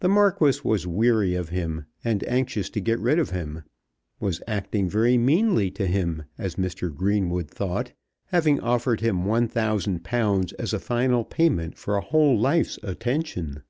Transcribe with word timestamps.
The 0.00 0.08
Marquis 0.08 0.58
was 0.64 0.84
weary 0.84 1.36
of 1.36 1.50
him, 1.50 1.86
and 2.02 2.24
anxious 2.26 2.68
to 2.70 2.80
get 2.80 2.98
rid 2.98 3.20
of 3.20 3.30
him, 3.30 3.62
was 4.18 4.42
acting 4.48 4.88
very 4.90 5.16
meanly 5.16 5.70
to 5.78 5.86
him, 5.86 6.24
as 6.38 6.56
Mr. 6.56 6.92
Greenwood 6.92 7.46
thought, 7.48 7.92
having 8.32 8.58
offered 8.58 9.00
him 9.00 9.22
£1000 9.22 10.52
as 10.58 10.72
a 10.72 10.80
final 10.80 11.22
payment 11.24 11.78
for 11.78 11.96
a 11.96 12.00
whole 12.00 12.36
life's 12.36 12.80
attention. 12.82 13.62